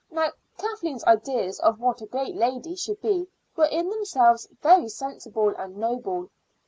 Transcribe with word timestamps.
Now 0.09 0.31
Kathleen's 0.57 1.03
ideas 1.03 1.59
of 1.59 1.79
what 1.79 2.01
a 2.01 2.07
great 2.07 2.35
lady 2.35 2.75
should 2.75 2.99
be 3.03 3.27
were 3.55 3.65
in 3.67 3.87
themselves 3.91 4.47
very 4.59 4.89
sensible 4.89 5.49
and 5.49 5.77
noble. 5.77 6.31